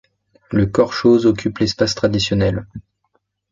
[0.49, 2.65] Le corps-chose occupe l'espace traditionnel.